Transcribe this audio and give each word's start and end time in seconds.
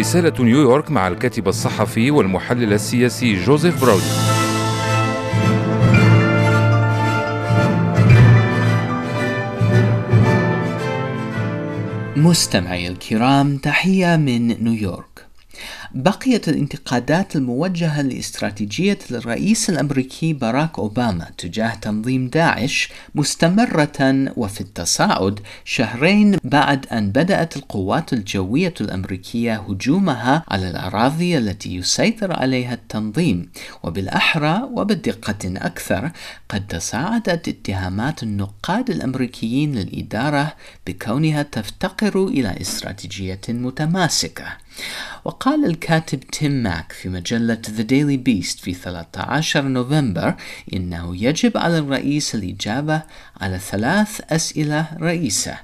رسالة 0.00 0.44
نيويورك 0.44 0.90
مع 0.90 1.08
الكاتب 1.08 1.48
الصحفي 1.48 2.10
والمحلل 2.10 2.72
السياسي 2.72 3.44
جوزيف 3.44 3.84
براودي. 3.84 4.04
مستمعي 12.16 12.88
الكرام 12.88 13.56
تحية 13.56 14.16
من 14.16 14.64
نيويورك. 14.64 15.29
بقيت 15.94 16.48
الانتقادات 16.48 17.36
الموجهة 17.36 18.02
لاستراتيجية 18.02 18.98
الرئيس 19.10 19.70
الأمريكي 19.70 20.32
باراك 20.32 20.78
أوباما 20.78 21.30
تجاه 21.38 21.74
تنظيم 21.74 22.28
داعش 22.28 22.88
مستمرة 23.14 24.30
وفي 24.36 24.60
التصاعد 24.60 25.40
شهرين 25.64 26.36
بعد 26.44 26.86
أن 26.86 27.10
بدأت 27.10 27.56
القوات 27.56 28.12
الجوية 28.12 28.74
الأمريكية 28.80 29.56
هجومها 29.56 30.44
على 30.48 30.70
الأراضي 30.70 31.38
التي 31.38 31.76
يسيطر 31.76 32.32
عليها 32.32 32.74
التنظيم 32.74 33.48
وبالأحرى 33.82 34.68
وبدقة 34.72 35.38
أكثر 35.44 36.10
قد 36.48 36.66
تصاعدت 36.66 37.48
اتهامات 37.48 38.22
النقاد 38.22 38.90
الأمريكيين 38.90 39.72
للإدارة 39.74 40.54
بكونها 40.86 41.42
تفتقر 41.42 42.26
إلى 42.26 42.60
استراتيجية 42.60 43.40
متماسكة. 43.48 44.44
وقال 45.24 45.64
الكاتب 45.64 46.20
تيم 46.20 46.52
ماك 46.52 46.92
في 46.92 47.08
مجلة 47.08 47.62
The 47.64 47.82
Daily 47.82 48.28
Beast 48.28 48.60
في 48.62 48.74
13 48.74 49.62
نوفمبر 49.62 50.34
إنه 50.72 51.16
يجب 51.16 51.56
على 51.56 51.78
الرئيس 51.78 52.34
الإجابة 52.34 53.02
على 53.40 53.58
ثلاث 53.58 54.20
أسئلة 54.32 54.86
رئيسة 55.00 55.58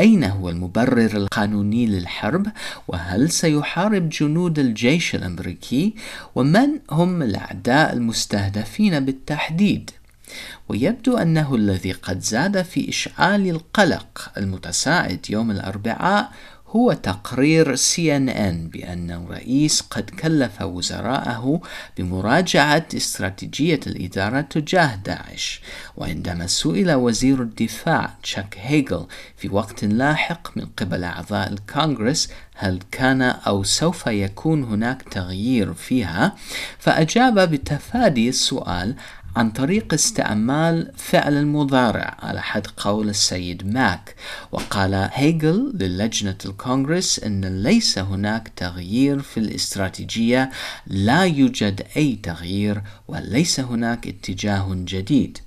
أين 0.00 0.24
هو 0.24 0.48
المبرر 0.48 1.16
القانوني 1.16 1.86
للحرب؟ 1.86 2.46
وهل 2.88 3.30
سيحارب 3.30 4.08
جنود 4.08 4.58
الجيش 4.58 5.14
الأمريكي؟ 5.14 5.94
ومن 6.34 6.68
هم 6.90 7.22
الأعداء 7.22 7.92
المستهدفين 7.92 9.04
بالتحديد؟ 9.04 9.90
ويبدو 10.68 11.16
أنه 11.16 11.54
الذي 11.54 11.92
قد 11.92 12.20
زاد 12.20 12.62
في 12.62 12.88
إشعال 12.88 13.50
القلق 13.50 14.32
المتساعد 14.36 15.26
يوم 15.30 15.50
الأربعاء 15.50 16.32
هو 16.76 16.92
تقرير 16.92 17.74
سي 17.74 18.16
ان 18.16 18.28
ان 18.28 18.68
بأن 18.68 19.10
الرئيس 19.10 19.80
قد 19.80 20.10
كلف 20.10 20.62
وزراءه 20.62 21.60
بمراجعة 21.98 22.86
استراتيجية 22.96 23.80
الإدارة 23.86 24.40
تجاه 24.40 24.94
داعش. 24.94 25.60
وعندما 25.96 26.46
سئل 26.46 26.92
وزير 26.92 27.42
الدفاع 27.42 28.10
تشاك 28.22 28.56
هيجل 28.60 29.06
في 29.36 29.48
وقت 29.48 29.84
لاحق 29.84 30.56
من 30.56 30.66
قبل 30.78 31.04
أعضاء 31.04 31.52
الكونغرس 31.52 32.28
هل 32.54 32.80
كان 32.92 33.22
أو 33.22 33.62
سوف 33.62 34.06
يكون 34.06 34.64
هناك 34.64 35.02
تغيير 35.02 35.74
فيها 35.74 36.34
فأجاب 36.78 37.38
بتفادي 37.50 38.28
السؤال 38.28 38.94
عن 39.36 39.50
طريق 39.50 39.94
استعمال 39.94 40.92
فعل 40.96 41.36
المضارع. 41.36 42.16
على 42.22 42.42
حد 42.42 42.66
قول 42.76 43.08
السيد 43.08 43.66
ماك. 43.66 44.14
وقال 44.52 45.08
هيجل 45.12 45.72
للجنة 45.74 46.38
الكونغرس 46.44 47.18
أن 47.18 47.62
ليس 47.62 47.98
هناك 47.98 48.52
تغيير 48.56 49.22
في 49.22 49.40
الاستراتيجية. 49.40 50.50
لا 50.86 51.24
يوجد 51.24 51.86
أي 51.96 52.18
تغيير 52.22 52.82
وليس 53.08 53.60
هناك 53.60 54.06
اتجاه 54.06 54.68
جديد. 54.70 55.38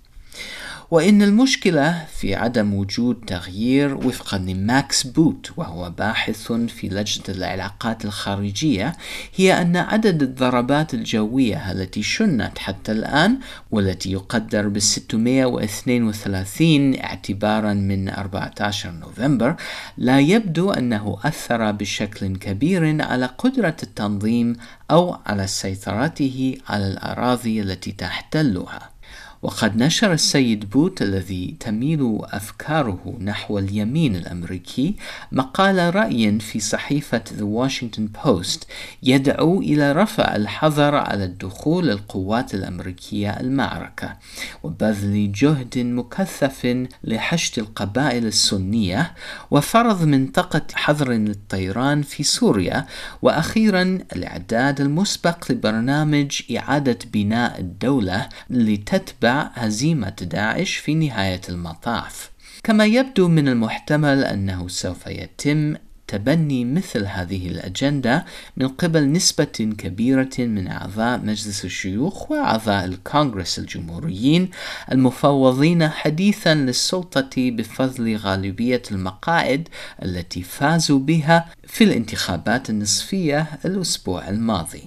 وإن 0.91 1.21
المشكلة 1.21 2.05
في 2.17 2.35
عدم 2.35 2.73
وجود 2.73 3.23
تغيير 3.27 3.95
وفقا 3.95 4.37
لماكس 4.37 5.03
بوت 5.03 5.51
وهو 5.57 5.89
باحث 5.89 6.51
في 6.51 6.89
لجنة 6.89 7.25
العلاقات 7.29 8.05
الخارجية 8.05 8.95
هي 9.35 9.61
أن 9.61 9.77
عدد 9.77 10.21
الضربات 10.21 10.93
الجوية 10.93 11.71
التي 11.71 12.03
شنت 12.03 12.57
حتى 12.57 12.91
الآن 12.91 13.39
والتي 13.71 14.11
يقدر 14.11 14.67
بال 14.67 14.81
632 14.81 16.99
اعتبارا 16.99 17.73
من 17.73 18.09
14 18.09 18.91
نوفمبر 18.91 19.55
لا 19.97 20.19
يبدو 20.19 20.71
أنه 20.71 21.17
أثر 21.23 21.71
بشكل 21.71 22.37
كبير 22.37 23.01
على 23.01 23.25
قدرة 23.25 23.75
التنظيم 23.83 24.55
أو 24.91 25.17
على 25.25 25.47
سيطرته 25.47 26.57
على 26.69 26.87
الأراضي 26.87 27.61
التي 27.61 27.91
تحتلها. 27.91 28.95
وقد 29.41 29.83
نشر 29.83 30.13
السيد 30.13 30.69
بوت 30.69 31.01
الذي 31.01 31.55
تميل 31.59 32.19
أفكاره 32.23 33.17
نحو 33.21 33.59
اليمين 33.59 34.15
الأمريكي 34.15 34.95
مقال 35.31 35.95
رأي 35.95 36.39
في 36.39 36.59
صحيفة 36.59 37.21
The 37.37 37.43
Washington 37.43 38.25
Post 38.25 38.59
يدعو 39.03 39.61
إلى 39.61 39.91
رفع 39.91 40.35
الحظر 40.35 40.95
على 40.95 41.23
الدخول 41.23 41.89
القوات 41.89 42.53
الأمريكية 42.53 43.39
المعركة 43.39 44.17
وبذل 44.63 45.31
جهد 45.31 45.77
مكثف 45.77 46.85
لحشد 47.03 47.59
القبائل 47.59 48.25
السنية 48.25 49.13
وفرض 49.51 50.03
منطقة 50.03 50.61
حظر 50.73 51.11
للطيران 51.11 52.01
في 52.01 52.23
سوريا 52.23 52.85
وأخيرا 53.21 53.81
الإعداد 54.15 54.81
المسبق 54.81 55.51
لبرنامج 55.51 56.41
إعادة 56.57 56.97
بناء 57.13 57.59
الدولة 57.59 58.29
لتتبع 58.49 59.24
هزيمة 59.27 60.15
داعش 60.21 60.75
في 60.75 60.95
نهاية 60.95 61.41
المطاف 61.49 62.31
كما 62.63 62.85
يبدو 62.85 63.27
من 63.27 63.47
المحتمل 63.47 64.23
أنه 64.23 64.67
سوف 64.67 65.07
يتم 65.07 65.75
تبني 66.07 66.65
مثل 66.65 67.05
هذه 67.05 67.47
الأجندة 67.47 68.25
من 68.57 68.67
قبل 68.67 69.11
نسبة 69.11 69.75
كبيرة 69.77 70.29
من 70.39 70.67
أعضاء 70.67 71.19
مجلس 71.19 71.65
الشيوخ 71.65 72.31
وأعضاء 72.31 72.85
الكونغرس 72.85 73.59
الجمهوريين 73.59 74.49
المفوضين 74.91 75.87
حديثا 75.89 76.53
للسلطة 76.53 77.51
بفضل 77.51 78.15
غالبية 78.15 78.81
المقاعد 78.91 79.67
التي 80.03 80.43
فازوا 80.43 80.99
بها 80.99 81.45
في 81.67 81.83
الانتخابات 81.83 82.69
النصفية 82.69 83.47
الأسبوع 83.65 84.29
الماضي. 84.29 84.83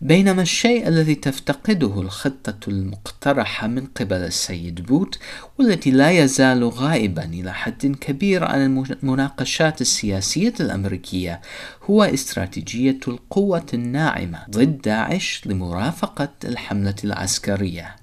بينما 0.00 0.42
الشيء 0.42 0.88
الذي 0.88 1.14
تفتقده 1.14 2.00
الخطة 2.00 2.68
المقترحة 2.68 3.66
من 3.66 3.86
قبل 3.86 4.16
السيد 4.16 4.86
بوت 4.86 5.18
والتي 5.58 5.90
لا 5.90 6.10
يزال 6.10 6.64
غائبا 6.64 7.24
إلى 7.24 7.54
حد 7.54 7.96
كبير 8.00 8.44
عن 8.44 8.84
المناقشات 9.02 9.80
السياسية 9.80 10.54
الأمريكية 10.60 11.40
هو 11.84 12.02
استراتيجية 12.02 13.00
القوة 13.08 13.66
الناعمة 13.74 14.38
ضد 14.50 14.80
داعش 14.80 15.42
لمرافقة 15.46 16.32
الحملة 16.44 16.94
العسكرية. 17.04 17.96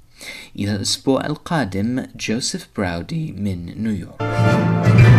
إلى 0.59 0.75
الأسبوع 0.75 1.25
القادم 1.25 2.06
جوزيف 2.19 2.67
براودي 2.77 3.31
من 3.31 3.83
نيويورك. 3.83 5.14